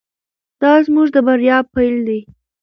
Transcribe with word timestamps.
دا 0.61 0.73
زموږ 0.85 1.07
د 1.15 1.17
بریا 1.27 1.57
پیل 1.73 1.95
دی. 2.07 2.19